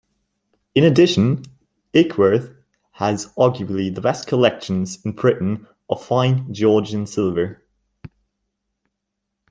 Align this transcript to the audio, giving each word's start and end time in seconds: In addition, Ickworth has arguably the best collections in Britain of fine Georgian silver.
In 0.73 0.83
addition, 0.83 1.43
Ickworth 1.93 2.55
has 2.93 3.27
arguably 3.37 3.93
the 3.93 4.01
best 4.01 4.25
collections 4.25 4.97
in 5.05 5.11
Britain 5.11 5.67
of 5.91 6.03
fine 6.03 6.51
Georgian 6.51 7.05
silver. 7.05 7.61